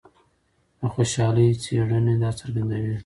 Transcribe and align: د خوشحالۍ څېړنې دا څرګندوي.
د 0.79 0.81
خوشحالۍ 0.93 1.47
څېړنې 1.63 2.15
دا 2.23 2.29
څرګندوي. 2.39 2.95